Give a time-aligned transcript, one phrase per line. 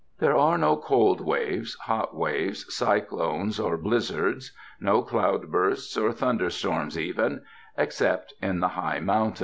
[0.17, 6.97] There are no cold waves, hot waves, cyclones or blizzards, no cloudbursts or thun derstorms
[6.97, 7.43] even,
[7.77, 9.39] except in the high mountains.